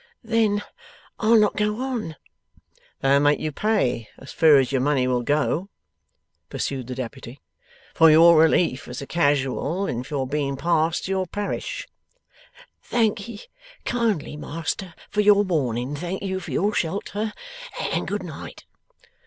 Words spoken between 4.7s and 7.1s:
your money will go,' pursued the